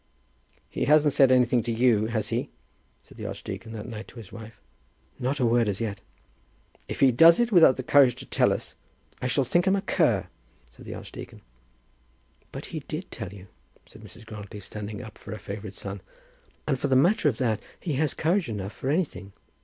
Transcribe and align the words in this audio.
"He 0.67 0.85
hasn't 0.85 1.13
said 1.13 1.31
anything 1.31 1.61
to 1.61 1.71
you, 1.71 2.07
has 2.07 2.29
he?" 2.29 2.49
said 3.03 3.19
the 3.19 3.27
archdeacon 3.27 3.71
that 3.73 3.85
night 3.85 4.07
to 4.07 4.15
his 4.17 4.31
wife. 4.31 4.59
"Not 5.19 5.39
a 5.39 5.45
word; 5.45 5.69
as 5.69 5.79
yet." 5.79 5.99
"If 6.87 7.01
he 7.01 7.11
does 7.11 7.37
it 7.37 7.51
without 7.51 7.77
the 7.77 7.83
courage 7.83 8.15
to 8.15 8.25
tell 8.25 8.51
us, 8.51 8.73
I 9.21 9.27
shall 9.27 9.43
think 9.43 9.65
him 9.65 9.75
a 9.75 9.81
cur," 9.83 10.25
said 10.71 10.87
the 10.87 10.95
archdeacon. 10.95 11.41
"But 12.51 12.65
he 12.73 12.79
did 12.79 13.11
tell 13.11 13.31
you," 13.31 13.45
said 13.85 14.01
Mrs. 14.01 14.25
Grantly, 14.25 14.59
standing 14.61 15.03
up 15.03 15.19
for 15.19 15.33
her 15.33 15.37
favourite 15.37 15.75
son; 15.75 16.01
"and, 16.65 16.79
for 16.79 16.87
the 16.87 16.95
matter 16.95 17.29
of 17.29 17.37
that, 17.37 17.61
he 17.79 17.93
has 17.97 18.15
courage 18.15 18.49
enough 18.49 18.73
for 18.73 18.89
anything. 18.89 19.33